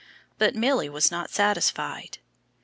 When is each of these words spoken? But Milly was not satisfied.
But 0.39 0.55
Milly 0.55 0.89
was 0.89 1.11
not 1.11 1.29
satisfied. 1.29 2.17